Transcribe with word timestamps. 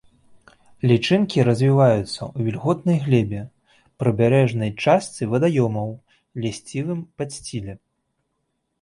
Лічынкі 0.91 1.39
развіваюцца 1.49 2.13
ў 2.13 2.47
вільготнай 2.47 2.97
глебе, 3.05 3.41
прыбярэжнай 4.03 4.75
частцы 4.89 5.21
вадаёмаў, 5.37 5.89
лісцевым 6.47 7.09
подсціле. 7.21 7.73